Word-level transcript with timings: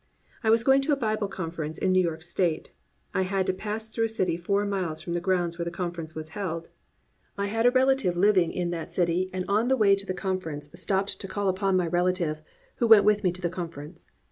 I 0.43 0.49
was 0.49 0.63
going 0.63 0.81
to 0.81 0.91
a 0.93 0.95
Bible 0.95 1.27
Conference 1.27 1.77
in 1.77 1.91
New 1.91 2.01
York 2.01 2.23
State. 2.23 2.71
I 3.13 3.21
had 3.21 3.45
to 3.45 3.53
pass 3.53 3.87
through 3.91 4.05
a 4.05 4.09
city 4.09 4.35
four 4.35 4.65
miles 4.65 4.99
from 4.99 5.13
the 5.13 5.19
grounds 5.21 5.59
where 5.59 5.63
the 5.63 5.69
Conference 5.69 6.15
was 6.15 6.29
held. 6.29 6.71
I 7.37 7.45
had 7.45 7.67
a 7.67 7.69
relative 7.71 8.17
living 8.17 8.51
in 8.51 8.71
that 8.71 8.89
city 8.91 9.29
and 9.31 9.45
on 9.47 9.67
the 9.67 9.77
way 9.77 9.95
to 9.95 10.05
the 10.07 10.15
Conference 10.15 10.71
stopped 10.73 11.19
to 11.19 11.27
call 11.27 11.49
upon 11.49 11.77
my 11.77 11.85
relative, 11.85 12.41
who 12.77 12.87
went 12.87 13.05
with 13.05 13.23
me 13.23 13.31
to 13.31 13.41
the 13.43 13.49
Conference. 13.51 14.07